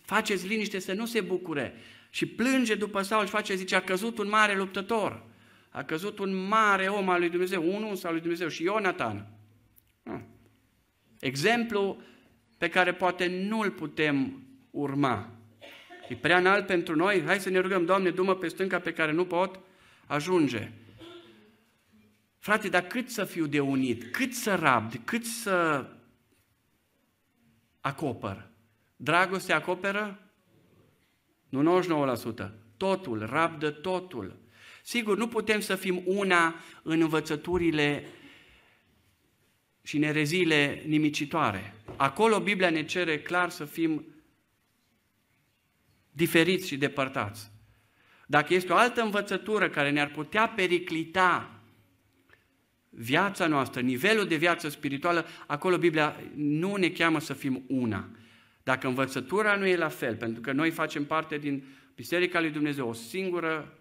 [0.02, 1.74] Faceți liniște să nu se bucure.
[2.10, 5.26] Și plânge după Saul și face, zice, a căzut un mare luptător.
[5.70, 9.28] A căzut un mare om al lui Dumnezeu, unul al lui Dumnezeu și Ionatan.
[10.04, 10.20] Ah.
[11.20, 12.02] Exemplu
[12.58, 15.32] pe care poate nu-l putem urma.
[16.10, 17.24] E prea înalt pentru noi?
[17.26, 19.60] Hai să ne rugăm, Doamne, dumă pe stânca pe care nu pot
[20.06, 20.72] ajunge.
[22.38, 25.86] Frate, dar cât să fiu de unit, cât să rabd, cât să
[27.82, 28.48] acopăr?
[28.96, 30.32] Dragoste acoperă?
[31.50, 31.82] Nu
[32.46, 32.52] 99%.
[32.78, 34.40] Totul, rabdă totul.
[34.84, 38.06] Sigur, nu putem să fim una în învățăturile
[39.82, 41.76] și nerezile nimicitoare.
[41.96, 44.06] Acolo Biblia ne cere clar să fim
[46.20, 47.52] diferiți și depărtați.
[48.28, 51.62] Dacă este o altă învățătură care ne-ar putea periclita
[52.90, 58.10] viața noastră, nivelul de viață spirituală, acolo Biblia nu ne cheamă să fim una.
[58.64, 61.64] Dacă învățătura nu e la fel, pentru că noi facem parte din
[61.96, 63.78] Biserica lui Dumnezeu, o singură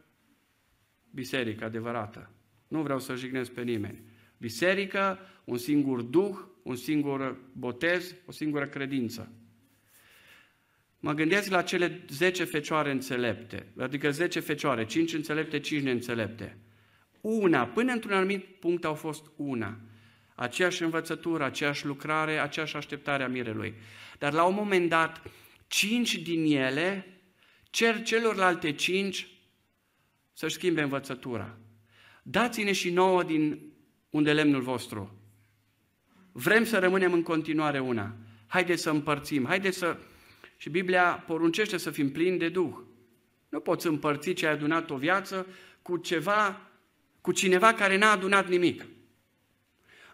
[1.11, 2.31] biserică adevărată.
[2.69, 4.03] Nu vreau să jignesc pe nimeni.
[4.37, 9.33] Biserică, un singur duh, un singur botez, o singură credință.
[11.01, 16.59] Mă gândesc la cele 10 fecioare înțelepte, adică 10 fecioare, 5 înțelepte, 5 neînțelepte.
[17.21, 19.81] Una, până într-un anumit punct au fost una.
[20.35, 23.75] Aceeași învățătură, aceeași lucrare, aceeași așteptare a mirelui.
[24.19, 25.23] Dar la un moment dat,
[25.67, 27.07] cinci din ele
[27.71, 29.29] cer celorlalte cinci
[30.33, 31.59] să-și schimbe învățătura.
[32.23, 33.73] Dați-ne și nouă din
[34.11, 35.19] unde lemnul vostru.
[36.33, 38.17] Vrem să rămânem în continuare una.
[38.47, 39.99] Haideți să împărțim, haideți să...
[40.61, 42.77] Și Biblia poruncește să fim plini de Duh.
[43.49, 45.47] Nu poți împărți ce ai adunat o viață
[45.83, 46.71] cu ceva,
[47.21, 48.87] cu cineva care n-a adunat nimic.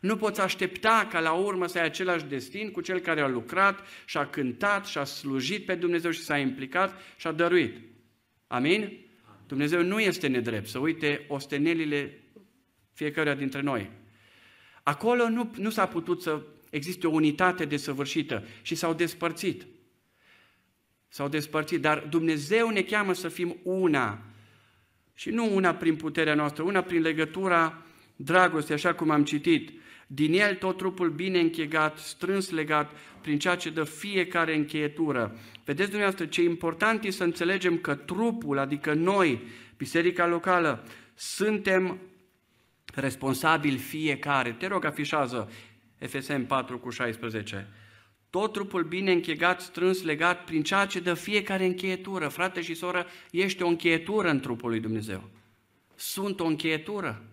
[0.00, 3.86] Nu poți aștepta ca la urmă să ai același destin cu cel care a lucrat
[4.04, 7.76] și a cântat și a slujit pe Dumnezeu și s-a implicat și a dăruit.
[8.46, 8.98] Amin?
[9.46, 12.22] Dumnezeu nu este nedrept să uite ostenelile
[12.92, 13.90] fiecăruia dintre noi.
[14.82, 19.66] Acolo nu, nu s-a putut să existe o unitate desăvârșită și s-au despărțit.
[21.14, 24.18] S-au despărțit, dar Dumnezeu ne cheamă să fim una.
[25.14, 27.82] Și nu una prin puterea noastră, una prin legătura
[28.16, 29.70] dragostei, așa cum am citit.
[30.06, 35.38] Din el tot trupul bine închegat, strâns legat, prin ceea ce dă fiecare încheietură.
[35.64, 39.42] Vedeți dumneavoastră, ce important e să înțelegem că trupul, adică noi,
[39.76, 41.98] biserica locală, suntem
[42.94, 44.52] responsabili fiecare.
[44.52, 45.50] Te rog, afișează
[45.98, 47.68] FSM 4 cu 16.
[48.34, 52.28] Tot trupul bine închegat, strâns, legat, prin ceea ce dă fiecare încheietură.
[52.28, 55.30] Frate și soră, ești o încheietură în trupul lui Dumnezeu.
[55.94, 57.24] Sunt o încheietură.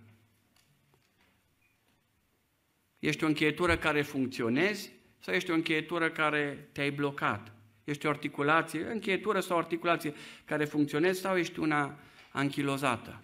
[3.00, 7.54] Ești o încheietură care funcționezi sau ești o încheietură care te-ai blocat?
[7.84, 10.14] Ești o articulație, încheietură sau articulație
[10.46, 12.00] care funcționezi sau ești una
[12.32, 13.24] anchilozată?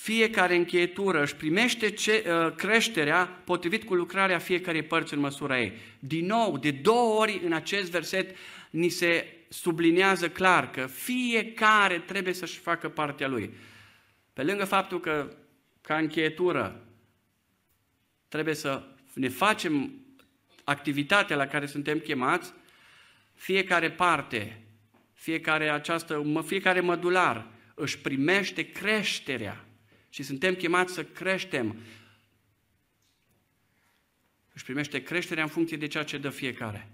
[0.00, 5.72] Fiecare încheietură își primește ce, uh, creșterea potrivit cu lucrarea fiecarei părți în măsura ei.
[5.98, 8.36] Din nou, de două ori în acest verset
[8.70, 13.54] ni se subliniază clar că fiecare trebuie să-și facă partea lui.
[14.32, 15.36] Pe lângă faptul că,
[15.80, 16.86] ca încheietură,
[18.28, 18.82] trebuie să
[19.14, 19.92] ne facem
[20.64, 22.52] activitatea la care suntem chemați,
[23.34, 24.62] fiecare parte,
[25.12, 29.64] fiecare, această, fiecare mădular își primește creșterea
[30.10, 31.76] și suntem chemați să creștem.
[34.52, 36.90] Își primește creșterea în funcție de ceea ce dă fiecare.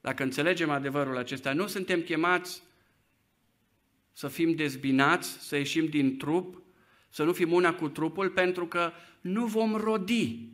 [0.00, 2.62] Dacă înțelegem adevărul acesta, nu suntem chemați
[4.12, 6.62] să fim dezbinați, să ieșim din trup,
[7.08, 10.48] să nu fim una cu trupul, pentru că nu vom rodi,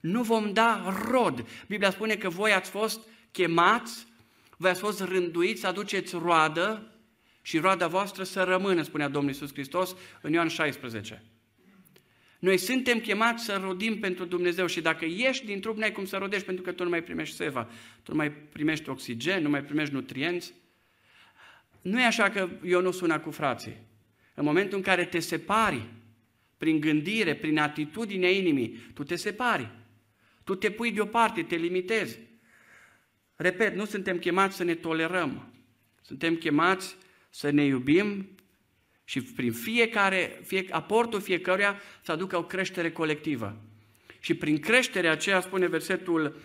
[0.00, 1.48] nu vom da rod.
[1.68, 4.06] Biblia spune că voi ați fost chemați,
[4.56, 6.91] voi ați fost rânduiți să aduceți roadă
[7.42, 11.22] și roada voastră să rămână, spunea Domnul Iisus Hristos în Ioan 16.
[12.38, 16.16] Noi suntem chemați să rodim pentru Dumnezeu și dacă ieși din trup, n-ai cum să
[16.16, 17.70] rodești pentru că tu nu mai primești seva,
[18.02, 20.54] tu nu mai primești oxigen, nu mai primești nutrienți.
[21.82, 23.76] Nu e așa că eu nu sun cu frații.
[24.34, 25.86] În momentul în care te separi,
[26.58, 29.70] prin gândire, prin atitudinea inimii, tu te separi.
[30.44, 32.18] Tu te pui deoparte, te limitezi.
[33.36, 35.52] Repet, nu suntem chemați să ne tolerăm.
[36.00, 36.96] Suntem chemați
[37.34, 38.28] să ne iubim
[39.04, 43.56] și prin fiecare, fie, aportul fiecăruia să aducă o creștere colectivă.
[44.20, 46.36] Și prin creșterea aceea, spune versetul,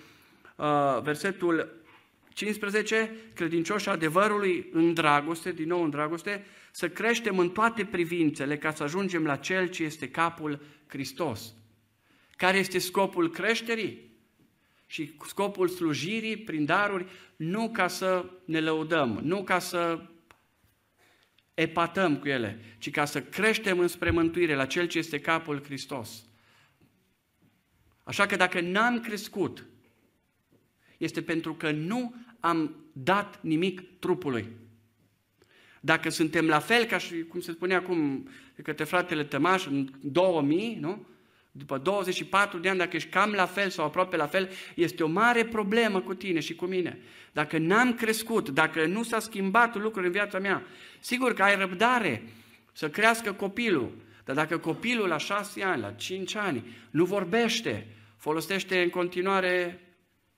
[0.55, 1.81] uh, versetul
[2.33, 8.73] 15, credincioși adevărului în dragoste, din nou în dragoste, să creștem în toate privințele ca
[8.73, 11.53] să ajungem la Cel ce este capul Hristos.
[12.35, 14.05] Care este scopul creșterii?
[14.85, 19.99] Și scopul slujirii prin daruri, nu ca să ne lăudăm, nu ca să
[21.57, 26.25] epatăm cu ele, ci ca să creștem înspre mântuire la Cel ce este capul Hristos.
[28.03, 29.65] Așa că dacă n-am crescut,
[30.97, 34.49] este pentru că nu am dat nimic trupului.
[35.81, 39.89] Dacă suntem la fel ca și, cum se spune acum de către fratele Tămaș, în
[40.01, 41.07] 2000, nu?
[41.51, 45.07] După 24 de ani, dacă ești cam la fel sau aproape la fel, este o
[45.07, 46.99] mare problemă cu tine și cu mine.
[47.31, 50.63] Dacă n-am crescut, dacă nu s-a schimbat lucruri în viața mea,
[50.99, 52.23] sigur că ai răbdare
[52.73, 53.91] să crească copilul,
[54.25, 57.87] dar dacă copilul la șase ani, la cinci ani, nu vorbește,
[58.17, 59.81] folosește în continuare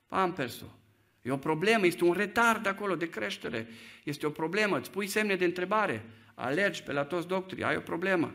[0.06, 0.78] pampersul,
[1.22, 3.68] E o problemă, este un retard acolo de creștere.
[4.04, 6.04] Este o problemă, îți pui semne de întrebare,
[6.34, 8.34] alergi pe la toți doctorii, ai o problemă.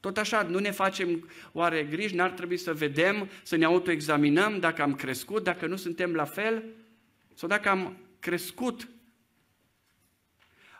[0.00, 4.82] Tot așa, nu ne facem oare griji, n-ar trebui să vedem, să ne autoexaminăm dacă
[4.82, 6.64] am crescut, dacă nu suntem la fel,
[7.34, 8.88] sau dacă am crescut.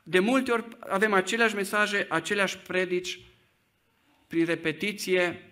[0.02, 3.20] De multe ori avem aceleași mesaje, aceleași predici,
[4.26, 5.50] prin repetiție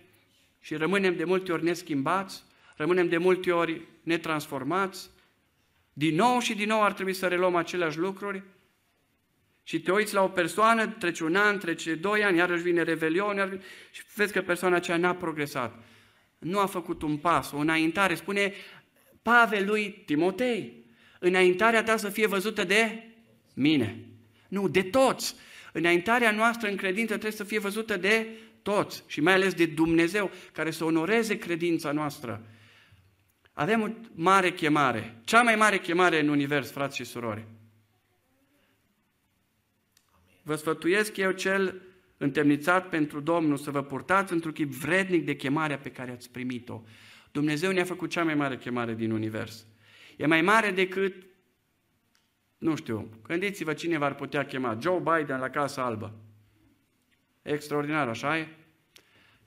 [0.59, 2.43] și rămânem de multe ori neschimbați,
[2.75, 5.09] rămânem de multe ori netransformați,
[5.93, 8.43] din nou și din nou ar trebui să reluăm aceleași lucruri
[9.63, 13.35] și te uiți la o persoană, trece un an, trece doi ani, iarăși vine revelion,
[13.35, 13.67] iarăși vine...
[13.91, 15.83] și vezi că persoana aceea n-a progresat.
[16.37, 18.15] Nu a făcut un pas, o înaintare.
[18.15, 18.53] Spune
[19.21, 20.85] Pavel lui Timotei,
[21.19, 23.03] înaintarea ta să fie văzută de
[23.53, 24.05] mine.
[24.51, 25.35] Nu, de toți.
[25.73, 28.27] Înaintarea noastră în credință trebuie să fie văzută de
[28.61, 32.45] toți și mai ales de Dumnezeu, care să onoreze credința noastră.
[33.53, 37.45] Avem o mare chemare, cea mai mare chemare în univers, frați și surori.
[40.43, 41.81] Vă sfătuiesc eu cel
[42.17, 46.81] întemnițat pentru Domnul să vă purtați într-un chip vrednic de chemarea pe care ați primit-o.
[47.31, 49.65] Dumnezeu ne-a făcut cea mai mare chemare din univers.
[50.17, 51.15] E mai mare decât,
[52.61, 56.13] nu știu, gândiți-vă cine v-ar putea chema, Joe Biden la Casa Albă.
[57.41, 58.47] Extraordinar, așa e?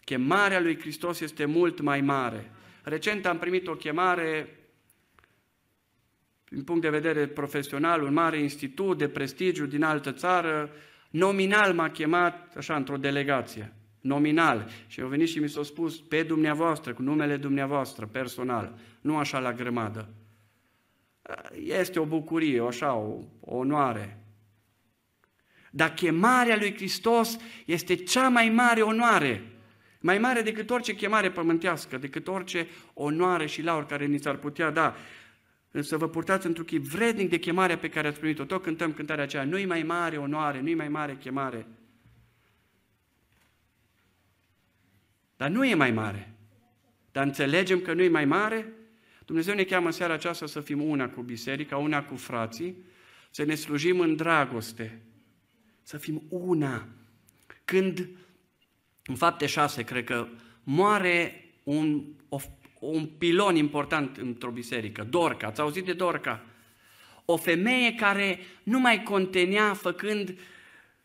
[0.04, 2.50] Chemarea lui Hristos este mult mai mare.
[2.82, 4.58] Recent am primit o chemare
[6.48, 10.70] din punct de vedere profesional, un mare institut de prestigiu din altă țară,
[11.10, 14.68] nominal m-a chemat așa într-o delegație, nominal.
[14.86, 19.38] Și au venit și mi s-a spus pe dumneavoastră, cu numele dumneavoastră, personal, nu așa
[19.38, 20.08] la grămadă.
[21.64, 24.18] Este o bucurie, așa, o, o onoare.
[25.70, 29.54] Dar chemarea lui Hristos este cea mai mare onoare
[30.04, 34.70] mai mare decât orice chemare pământească, decât orice onoare și laur care ni s-ar putea
[34.70, 34.96] da.
[35.70, 38.44] Însă vă purtați într-un chip vrednic de chemarea pe care ați primit-o.
[38.44, 41.66] Tot cântăm cântarea aceea, nu-i mai mare onoare, nu-i mai mare chemare.
[45.36, 46.34] Dar nu e mai mare.
[47.12, 48.72] Dar înțelegem că nu e mai mare?
[49.24, 52.76] Dumnezeu ne cheamă în seara aceasta să fim una cu biserica, una cu frații,
[53.30, 55.02] să ne slujim în dragoste,
[55.82, 56.88] să fim una
[57.64, 58.08] când,
[59.06, 60.28] în fapte 6, cred că
[60.62, 62.38] moare un, o,
[62.80, 65.46] un pilon important într-o biserică, Dorca.
[65.46, 66.44] Ați auzit de Dorca?
[67.24, 70.38] O femeie care nu mai contenea făcând,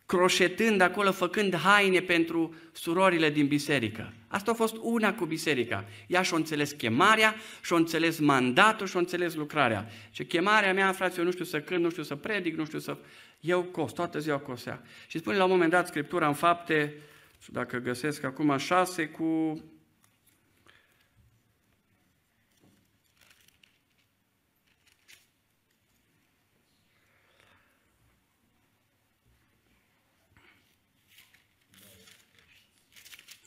[0.10, 4.14] croșetând acolo, făcând haine pentru surorile din biserică.
[4.28, 5.86] Asta a fost una cu biserica.
[6.07, 9.88] Ea și-a înțeles chemarea, și-a înțeles mandatul, și-a înțeles lucrarea.
[10.12, 12.80] Și chemarea mea, frate, eu nu știu să cânt, nu știu să predic, nu știu
[12.80, 12.97] să...
[13.39, 14.82] Eu cos, toată ziua cosea.
[15.07, 16.95] Și spune la un moment dat Scriptura în fapte,
[17.45, 19.62] dacă găsesc acum șase cu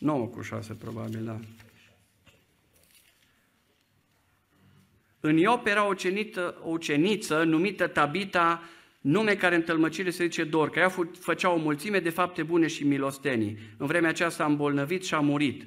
[0.03, 1.41] 9 cu 6 probabil, da.
[5.21, 8.63] În Iop era o, uceniță, o uceniță numită Tabita,
[9.01, 10.81] nume care în tălmăcire se zice Dorca.
[10.81, 10.89] Ea
[11.21, 13.59] făcea o mulțime de fapte bune și milostenii.
[13.77, 15.67] În vremea aceasta a îmbolnăvit și a murit.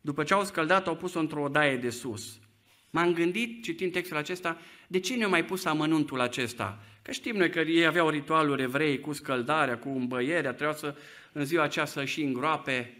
[0.00, 2.38] După ce au scăldat, au pus-o într-o odaie de sus.
[2.90, 6.78] M-am gândit, citind textul acesta, de ce ne-au mai pus amănuntul acesta?
[7.02, 10.94] Că știm noi că ei aveau ritualuri evrei cu scăldarea, cu îmbăierea, trebuia să
[11.32, 12.96] în ziua aceasta și îngroape.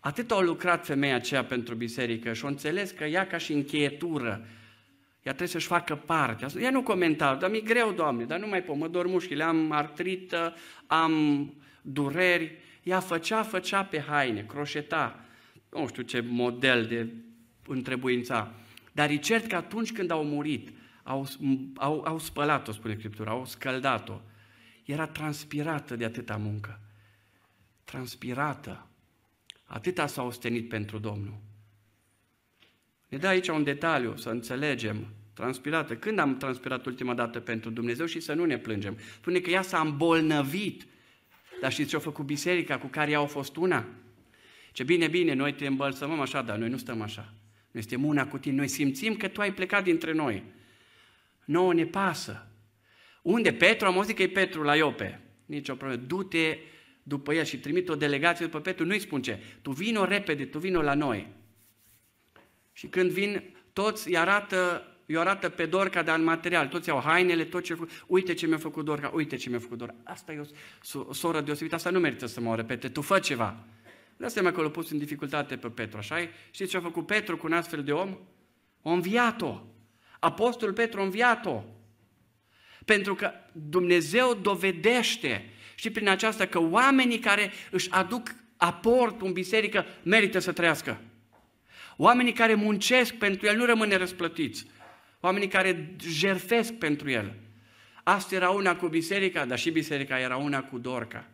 [0.00, 4.46] Atât au lucrat femeia aceea pentru biserică și au înțeles că ea ca și încheietură,
[5.22, 6.46] ea trebuie să-și facă parte.
[6.60, 9.72] Ea nu comenta, dar mi-e greu, Doamne, dar nu mai pot, mă dor mușchile, am
[9.72, 10.56] artrită,
[10.86, 11.14] am
[11.82, 12.58] dureri.
[12.82, 15.24] Ea făcea, făcea pe haine, croșeta,
[15.70, 17.08] nu știu ce model de
[17.66, 18.54] întrebuința.
[18.92, 20.72] Dar e cert că atunci când au murit,
[21.02, 21.28] au,
[21.74, 24.20] au, au spălat-o, spune Scriptura, au scăldat-o.
[24.84, 26.80] Era transpirată de atâta muncă.
[27.84, 28.86] Transpirată.
[29.64, 31.40] Atâta s-a ostenit pentru Domnul.
[33.08, 35.06] Ne dă aici un detaliu, să înțelegem.
[35.34, 35.96] Transpirată.
[35.96, 38.98] Când am transpirat ultima dată pentru Dumnezeu și să nu ne plângem?
[39.14, 40.86] Spune că ea s-a îmbolnăvit.
[41.60, 43.86] Dar știți ce a făcut biserica cu care ea a fost una?
[44.72, 47.34] Ce bine, bine, noi te îmbălsămăm așa, dar noi nu stăm așa.
[47.72, 50.42] Noi suntem una cu tine, noi simțim că tu ai plecat dintre noi.
[51.44, 52.46] Nouă ne pasă.
[53.22, 53.86] Unde Petru?
[53.86, 55.20] Am auzit că e Petru la Iope.
[55.46, 56.02] Nici o problemă.
[56.06, 56.58] Du-te
[57.02, 58.84] după el și trimit o delegație după Petru.
[58.84, 59.38] Nu-i spun ce.
[59.62, 61.28] Tu vino repede, tu vino la noi.
[62.72, 63.42] Și când vin,
[63.72, 66.66] toți îi arată, îi arată pe Dorca, dar în material.
[66.66, 69.94] Toți au hainele, tot ce Uite ce mi-a făcut Dorca, uite ce mi-a făcut Dorca.
[70.04, 70.40] Asta e
[70.94, 72.88] o, o soră deosebită, asta nu merită să mă repete.
[72.88, 73.64] Tu fă ceva.
[74.22, 76.28] Dă seama că l-a pus în dificultate pe Petru, așa -i?
[76.50, 78.18] Știți ce a făcut Petru cu un astfel de om?
[78.82, 79.60] O înviat-o.
[80.18, 81.62] Apostolul Petru a înviat-o.
[82.84, 89.84] Pentru că Dumnezeu dovedește și prin aceasta că oamenii care își aduc aport în biserică
[90.02, 91.00] merită să trăiască.
[91.96, 94.66] Oamenii care muncesc pentru El nu rămâne răsplătiți.
[95.20, 97.34] Oamenii care jerfesc pentru El.
[98.02, 101.28] Asta era una cu biserica, dar și biserica era una cu Dorca.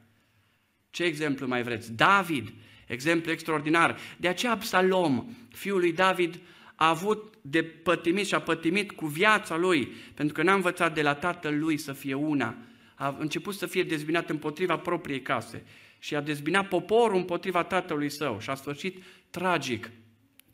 [0.90, 1.92] Ce exemplu mai vreți?
[1.92, 2.52] David,
[2.88, 3.98] exemplu extraordinar.
[4.16, 6.40] De aceea Absalom, fiul lui David,
[6.74, 11.02] a avut de pătimit și a pătimit cu viața lui, pentru că n-a învățat de
[11.02, 12.56] la tatăl lui să fie una.
[12.94, 15.64] A început să fie dezbinat împotriva propriei case
[15.98, 19.90] și a dezbinat poporul împotriva tatălui său și a sfârșit tragic.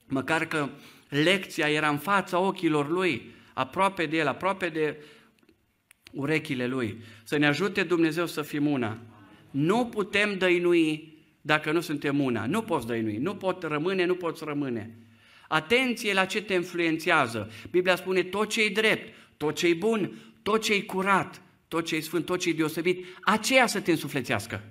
[0.07, 0.68] Măcar că
[1.09, 4.97] lecția era în fața ochilor lui, aproape de el, aproape de
[6.12, 6.99] urechile lui.
[7.24, 8.99] Să ne ajute Dumnezeu să fim una.
[9.51, 11.14] Nu putem dăinui
[11.47, 12.47] dacă nu suntem una.
[12.47, 14.99] Nu poți dăinui, nu pot rămâne, nu poți rămâne.
[15.49, 17.51] Atenție la ce te influențează.
[17.70, 21.84] Biblia spune tot ce e drept, tot ce e bun, tot ce e curat, tot
[21.84, 24.62] ce e sfânt, tot ce e deosebit, aceea să te însuflețească.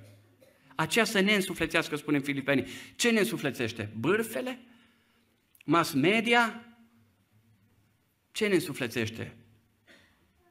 [0.76, 2.68] Aceea să ne însuflețească, spune în Filipeni.
[2.96, 3.90] Ce ne însuflețește?
[4.00, 4.60] Bârfele?
[5.66, 6.66] Mass media?
[8.32, 9.36] Ce ne însuflețește?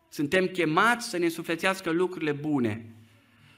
[0.09, 2.95] Suntem chemați să ne însuflețească lucrurile bune.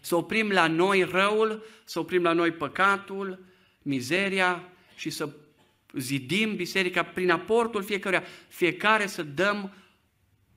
[0.04, 3.44] Să oprim la noi răul, să oprim la noi păcatul,
[3.82, 5.28] mizeria și să
[5.92, 9.74] zidim biserica prin aportul fiecăruia, fiecare să dăm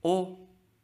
[0.01, 0.37] o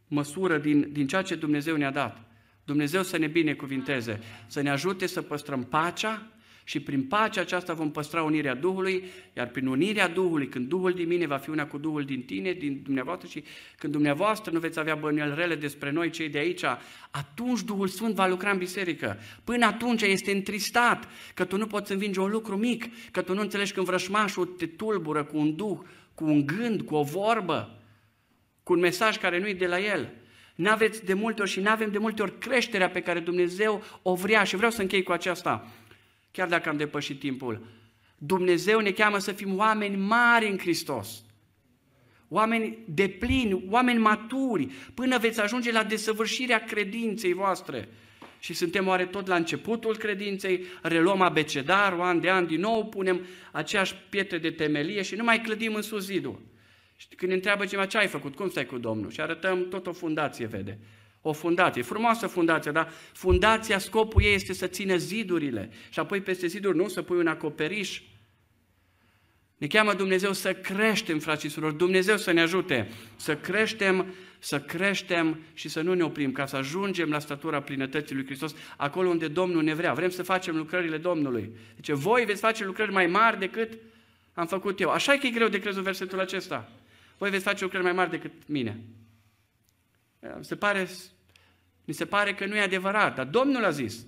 [0.07, 2.21] măsură din, din ceea ce Dumnezeu ne-a dat.
[2.65, 6.27] Dumnezeu să ne binecuvinteze, să ne ajute să păstrăm pacea,
[6.63, 9.03] și prin pacea aceasta vom păstra unirea Duhului,
[9.33, 12.51] iar prin unirea Duhului, când Duhul din mine va fi una cu Duhul din tine,
[12.51, 13.43] din dumneavoastră și
[13.77, 16.63] când dumneavoastră nu veți avea bănuieli rele despre noi cei de aici,
[17.11, 19.17] atunci Duhul Sfânt va lucra în biserică.
[19.43, 23.41] Până atunci este întristat că tu nu poți învinge un lucru mic, că tu nu
[23.41, 25.79] înțelegi când vrășmașul te tulbură cu un duh,
[26.15, 27.79] cu un gând, cu o vorbă,
[28.63, 30.13] cu un mesaj care nu e de la el.
[30.55, 34.43] N-aveți de multe ori și n-avem de multe ori creșterea pe care Dumnezeu o vrea
[34.43, 35.67] și vreau să închei cu aceasta
[36.33, 37.65] chiar dacă am depășit timpul.
[38.17, 41.23] Dumnezeu ne cheamă să fim oameni mari în Hristos.
[42.27, 47.89] oameni deplini, oameni maturi, până veți ajunge la desăvârșirea credinței voastre.
[48.39, 53.25] Și suntem oare tot la începutul credinței, reluăm abecedarul an de an, din nou punem
[53.51, 56.41] aceeași pietre de temelie și nu mai clădim în sus zidul.
[56.95, 59.11] Și când ne întreabă cineva ce ai făcut, cum stai cu Domnul?
[59.11, 60.79] Și arătăm tot o fundație, vede.
[61.25, 66.47] O fundație, frumoasă fundație, dar fundația, scopul ei este să țină zidurile și apoi peste
[66.47, 68.01] ziduri nu să pui un acoperiș.
[69.57, 74.59] Ne cheamă Dumnezeu să creștem, frații și surori, Dumnezeu să ne ajute să creștem, să
[74.61, 79.09] creștem și să nu ne oprim, ca să ajungem la statura plinătății lui Hristos, acolo
[79.09, 79.93] unde Domnul ne vrea.
[79.93, 81.55] Vrem să facem lucrările Domnului.
[81.75, 83.73] Deci voi veți face lucrări mai mari decât
[84.33, 84.89] am făcut eu.
[84.89, 86.71] Așa e că e greu de crezut versetul acesta.
[87.17, 88.79] Voi veți face lucrări mai mari decât mine.
[90.37, 90.87] Mi se pare,
[91.85, 94.05] mi se pare că nu e adevărat, dar Domnul a zis.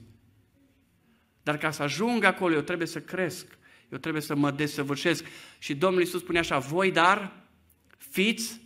[1.44, 3.58] Dar ca să ajung acolo, eu trebuie să cresc,
[3.92, 5.26] eu trebuie să mă desăvârșesc.
[5.60, 7.44] Și Domnul Iisus spune așa, voi dar
[7.98, 8.62] fiți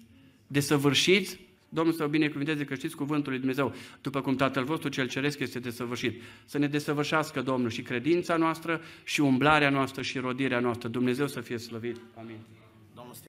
[0.48, 1.40] desăvârșiți,
[1.70, 5.40] Domnul să vă binecuvinteze că știți cuvântul lui Dumnezeu, după cum Tatăl vostru cel Ceresc
[5.40, 6.22] este desăvârșit.
[6.46, 10.88] Să ne desăvârșească Domnul și credința noastră, și umblarea noastră, și rodirea noastră.
[10.88, 11.98] Dumnezeu să fie slăvit.
[12.18, 12.38] Amin.